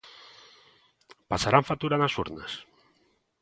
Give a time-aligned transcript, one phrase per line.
[1.31, 2.53] Pasarán factura nas urnas?